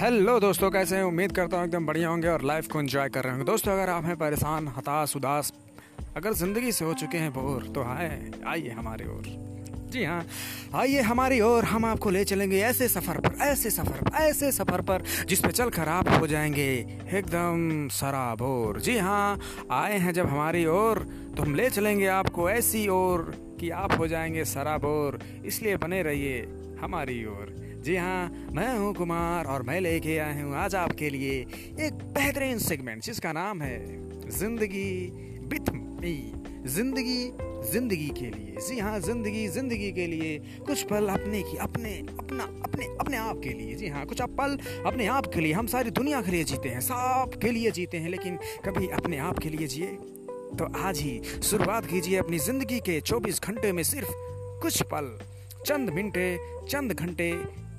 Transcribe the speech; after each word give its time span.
Hello 0.00 0.38
दोस्तों, 0.40 0.70
कैसे 0.70 0.96
हैं? 0.96 1.02
उम्मीद 1.04 1.32
करता 1.32 1.56
हूँ 1.56 1.64
एकदम 1.64 1.86
बढ़िया 1.86 2.08
होंगे 2.08 2.28
और 2.28 2.42
लाइफ 2.42 2.68
को 2.68 2.80
एंजॉय 2.80 3.08
कर 3.08 3.24
रहे 3.24 3.32
होंगे। 3.32 3.44
दोस्तों, 3.44 3.72
अगर 3.72 3.90
आप 3.90 4.04
हैं 4.04 4.16
परेशान, 4.16 4.68
हताश, 4.68 5.16
उदास, 5.16 5.52
अगर 6.16 6.32
ज़िंदगी 6.32 6.72
से 6.72 6.84
हो 6.84 6.94
चुके 6.94 7.18
हैं 7.18 7.32
बोर 7.32 7.66
तो 7.74 7.82
हाय 7.82 8.30
आइए 8.46 8.70
हमारे 8.70 9.06
ओर। 9.06 9.24
जी 9.92 10.04
हाँ 10.04 10.24
आइए 10.74 11.00
हमारी 11.00 11.40
ओर, 11.40 11.64
हम 11.64 11.84
आपको 11.84 12.10
ले 12.10 12.24
चलेंगे 12.24 12.60
ऐसे 12.60 12.88
सफ़र 12.88 13.20
पर, 13.20 13.36
ऐसे 13.42 13.70
सफ़र 13.70 14.02
पर, 14.02 14.16
ऐसे 14.16 14.52
सफ़र 14.52 14.80
पर, 14.80 15.02
जिस 15.28 15.40
पे 15.40 15.52
चल 15.52 15.70
कर 15.70 15.88
आप 15.88 16.08
हो 16.08 16.26
जाएँगे 16.26 16.70
एकदम 17.12 17.88
सराबोर। 17.92 18.80
जी 18.80 18.98
हाँ 18.98 19.38
आए 19.70 19.98
हैं 19.98 20.12
जब 20.12 20.26
हमारी 20.26 20.66
ओर 20.66 21.06
तो 21.36 21.42
हम 21.42 21.54
ले 21.54 21.70
चलेंगे 21.70 22.06
आपको 22.06 22.50
ऐसी 22.50 22.88
ओर। 22.88 23.32
कि 23.60 23.70
आप 23.70 23.98
हो 23.98 24.06
जाएँगे 24.06 24.44
सराबोर। 24.44 25.18
इसलिए 25.46 25.76
बने 25.76 26.02
रहिए 26.02 26.40
हमारी 26.80 27.24
ओर। 27.26 27.54
जी 27.84 27.96
हाँ 27.96 28.48
मैं 28.52 28.76
हूँ 28.78 28.94
कुमार 28.94 29.46
और 29.46 29.62
मैं 29.62 29.80
लेके 29.80 30.16
आया 30.18 30.44
हूँ 30.44 30.54
आज 30.56 30.74
आपके 30.74 31.10
लिए 31.10 31.38
एक 31.86 32.02
बेहतरीन 32.14 32.58
सेगमेंट 32.58 33.02
जिसका 33.02 33.32
नाम 33.32 33.62
है 33.62 33.78
ज़िंदगी 34.30 34.92
विथ 35.48 35.70
मी। 35.70 36.32
ज़िंदगी 36.66 37.20
ज़िंदगी 37.72 38.08
के 38.08 38.26
लिए। 38.26 38.56
जी 38.68 38.78
हाँ 38.78 38.98
ज़िंदगी 39.00 39.46
ज़िंदगी 39.48 39.90
के 39.92 40.06
लिए। 40.06 40.38
कुछ 40.66 40.82
पल 40.82 41.06
अपने 41.08 41.42
की, 41.42 41.56
अपने, 41.56 41.92
अपना, 42.18 42.44
अपने 42.64 42.86
अपने 43.00 43.16
आप 43.16 43.40
के 43.44 43.52
लिए। 43.52 43.74
जी 43.74 43.88
हाँ 43.88 44.04
कुछ 44.06 44.22
पल 44.22 44.58
अपने 44.86 45.06
आप 45.06 45.26
के 45.26 45.40
लिए। 45.40 45.52
हम 45.52 45.66
सारी 45.66 45.90
दुनिया 45.90 46.20
के 46.22 46.30
लिए 46.30 46.44
जीते 46.44 46.68
हैं, 46.68 46.80
सब 46.80 47.38
के 47.42 47.50
लिए 47.50 47.70
जीते 47.70 47.96
हैं, 47.96 48.10
लेकिन 48.10 48.38
कभी 48.64 48.88
अपने 48.88 49.18
आप 49.18 49.38
के 49.38 49.48
लिए 49.48 49.66
जिए। 49.66 49.96
तो 50.58 50.64
आज 50.78 50.98
ही 50.98 51.20
शुरुआत 51.42 51.86
कीजिए 51.86 52.16
अपनी 52.16 52.38
ज़िंदगी 52.38 52.80
के 52.80 53.00
24 53.00 53.42
घंटे 53.42 53.72
में 53.72 53.82
सिर्फ़ 53.82 54.10
कुछ 54.62 54.82
पल। 54.82 55.18
चंद 55.66 55.90
मिनटे, 55.90 56.36
चंद 56.68 56.92
घंटे, 56.92 57.32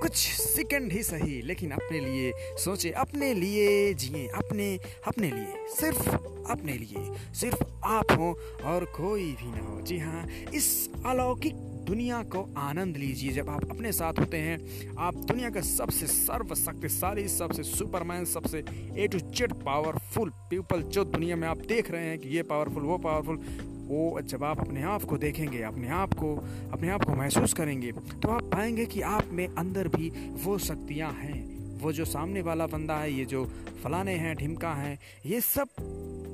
कुछ 0.00 0.14
सेकंड 0.14 0.92
ही 0.92 1.02
सही, 1.02 1.40
लेकिन 1.42 1.70
अपने 1.70 2.00
लिए 2.00 2.32
सोचे, 2.58 2.90
अपने 2.90 3.32
लिए 3.34 3.94
जिए, 3.94 4.26
अपने 4.28 4.78
अपने 5.06 5.30
लिए, 5.30 5.66
सिर्फ़ 5.76 6.08
अपने 6.50 6.72
लिए, 6.72 7.10
सिर्फ़ 7.34 7.64
आप 7.84 8.12
हो 8.12 8.38
और 8.64 8.84
कोई 8.84 9.30
भी 9.32 9.50
ना 9.50 9.66
हो। 9.68 9.80
जी 9.80 9.98
हाँ 9.98 10.26
इस 10.54 10.90
अलौकिक 11.06 11.54
दुनिया 11.84 12.22
को 12.22 12.42
आनंद 12.58 12.96
लीजिए। 12.96 13.32
जब 13.32 13.50
आप 13.50 13.70
अपने 13.70 13.92
साथ 13.92 14.18
होते 14.18 14.36
हैं, 14.36 14.96
आप 14.98 15.14
दुनिया 15.14 15.50
का 15.50 15.60
सबसे 15.60 16.06
सर्वशक्तिशाली, 16.06 17.26
सबसे 17.28 17.62
सुपरमैन, 17.62 18.24
सबसे 18.24 18.64
A 18.96 19.08
to 19.08 19.18
Z 19.18 19.52
powerful 19.52 20.30
people 20.50 20.82
जो 20.82 21.04
दुनिया 21.04 21.36
में 21.36 21.46
आप 21.48 21.58
देख 21.58 21.90
रहे 21.90 22.06
हैं 22.06 22.18
कि 22.18 22.28
ये 22.28 22.42
पावरफुल 22.42 22.82
वो 22.82 22.98
पावरफुल 22.98 23.36
वो 23.84 24.20
जब 24.20 24.44
आप 24.44 24.60
अपने 24.60 24.82
आप 24.82 25.02
को 25.02 25.16
देखेंगे, 25.18 25.62
अपने 25.62 25.88
आप 25.88 26.14
को, 26.14 26.34
अपने 26.72 26.88
आप 26.90 27.04
को 27.04 27.14
महसूस 27.14 27.52
करेंगे 27.52 27.92
तो 27.92 28.28
आप 28.28 28.42
पाएँगे 28.44 28.86
कि 28.86 29.00
आप 29.00 29.28
में 29.32 29.46
अंदर 29.48 29.88
भी 29.88 30.10
वो 30.44 30.58
शक्तियाँ 30.58 31.12
हैं। 31.12 31.42
वो 31.78 31.92
जो 31.92 32.04
सामने 32.04 32.42
वाला 32.42 32.66
बंदा 32.66 32.96
है, 32.96 33.12
ये 33.12 33.24
जो 33.24 33.44
फलाने 33.82 34.14
हैं, 34.14 34.36
ढिमका 34.36 34.72
हैं, 34.74 34.98
ये 35.26 35.40
सब 35.40 35.68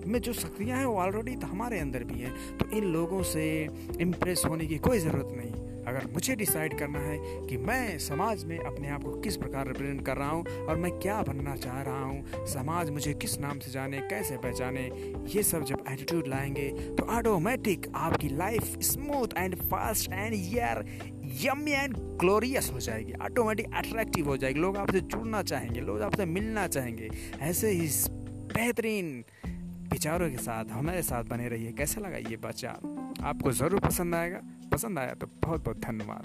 में 0.07 0.21
जो 0.21 0.33
शक्तियाँ 0.33 0.79
हैं 0.79 0.87
वो 0.87 0.97
ऑलरेडी 0.97 1.37
तो 1.37 1.47
हमारे 1.47 1.79
अंदर 1.79 2.05
भी 2.05 2.21
हैं। 2.21 2.59
तो 2.59 2.71
इन 2.77 2.85
लोगों 2.85 3.23
से 3.23 3.47
इम्प्रेस 4.01 4.43
होने 4.49 4.67
की 4.67 4.79
कोई 4.79 4.99
ज़रूरत 4.99 5.35
नहीं। 5.37 5.69
अगर 5.81 6.07
मुझे 6.13 6.35
डिसाइड 6.37 6.79
करना 6.79 6.99
है 6.99 7.19
कि 7.47 7.57
मैं 7.57 7.99
समाज 7.99 8.45
में 8.45 8.59
अपने 8.59 8.89
आप 8.89 9.03
को 9.03 9.13
किस 9.21 9.37
प्रकार 9.37 9.67
रिप्रेजेंट 9.67 10.05
कर 10.07 10.17
रहा 10.17 10.29
हूँ 10.29 10.67
और 10.67 10.77
मैं 10.77 10.91
क्या 10.93 11.21
बनना 11.23 11.55
चाह 11.57 11.81
रहा 11.83 12.05
हूँ, 12.05 12.47
समाज 12.47 12.91
मुझे 12.91 13.15
किस 13.15 13.39
नाम 13.41 13.59
से 13.59 13.71
जाने, 13.71 13.99
कैसे 14.11 14.37
पहचाने, 14.37 14.85
ये 15.35 15.43
सब 15.43 15.65
जब 15.65 15.85
एटीट्यूड 15.91 16.29
लाएँगे 16.29 16.69
तो 16.99 17.05
ऑटोमेटिक 17.17 17.87
आपकी 17.95 18.29
life 18.29 18.79
smooth 18.83 19.37
and 19.37 19.57
fast 19.63 20.13
and 20.13 20.35
यार 20.55 20.85
यमी 21.43 21.73
एंड 21.73 21.97
ग्लोरियस 22.21 22.71
हो 22.75 22.81
जाएगी। 22.81 23.13
ऑटोमेटिक 23.23 23.75
अट्रैक्टिव 23.75 24.29
हो 24.29 24.37
जाएगी। 24.37 24.61
लोग 24.61 24.77
आपसे 24.77 25.01
जुड़ना 25.01 25.43
चाहेंगे, 25.43 25.81
लोग 25.81 26.03
आपसे 26.03 26.25
मिलना 26.27 26.67
चाहेंगे। 26.69 27.11
ऐसे 27.41 27.71
ही 27.71 27.89
बेहतरीन 28.55 29.25
विचारों 30.01 30.31
के 30.31 30.37
साथ 30.37 30.71
हमारे 30.73 31.01
साथ 31.03 31.25
बने 31.31 31.49
रहिए। 31.49 31.73
कैसा 31.77 32.01
लगा 32.01 32.17
ये 32.25 32.37
बच्चा 32.41 32.71
आपको 33.29 33.51
ज़रूर 33.53 33.81
पसंद 33.81 34.15
आएगा। 34.15 34.41
पसंद 34.73 34.99
आया 34.99 35.15
तो 35.15 35.27
बहुत 35.43 35.65
बहुत 35.65 35.81
धन्यवाद। 35.81 36.25